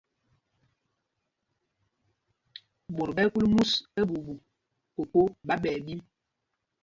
[2.95, 3.71] Ɓot ɛɓuuɓu ɓɛ kúl mus,
[4.95, 5.99] kokō ɓá ɓɛ ɛɓīm.